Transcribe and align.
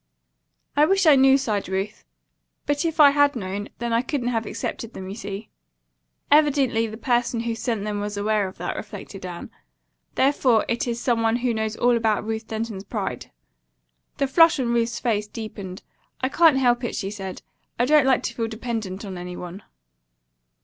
"I 0.75 0.85
wish 0.87 1.05
I 1.05 1.15
knew," 1.15 1.37
sighed 1.37 1.69
Ruth, 1.69 2.05
"but 2.65 2.85
if 2.85 2.99
I 2.99 3.11
had 3.11 3.35
known, 3.35 3.69
then 3.77 3.93
I 3.93 4.01
couldn't 4.01 4.29
have 4.29 4.47
accepted 4.47 4.95
them, 4.95 5.07
you 5.09 5.13
see." 5.15 5.51
"Evidently 6.31 6.87
the 6.87 6.97
person 6.97 7.41
who 7.41 7.53
sent 7.53 7.83
them 7.83 7.99
was 8.01 8.17
aware 8.17 8.47
of 8.47 8.57
that," 8.57 8.75
reflected 8.75 9.27
Anne. 9.27 9.51
"Therefore, 10.15 10.65
it 10.67 10.87
is 10.87 10.99
some 10.99 11.21
one 11.21 11.35
who 11.35 11.53
knows 11.53 11.75
all 11.75 11.95
about 11.95 12.25
Ruth 12.25 12.47
Denton's 12.47 12.83
pride." 12.83 13.29
The 14.17 14.25
flush 14.25 14.59
on 14.59 14.73
Ruth's 14.73 14.97
face 14.99 15.27
deepened. 15.27 15.83
"I 16.19 16.29
can't 16.29 16.57
help 16.57 16.83
it," 16.83 16.95
she 16.95 17.11
said. 17.11 17.43
"I 17.77 17.85
don't 17.85 18.07
like 18.07 18.23
to 18.23 18.33
feel 18.33 18.47
dependent 18.47 19.05
on 19.05 19.19
any 19.19 19.37
one." 19.37 19.61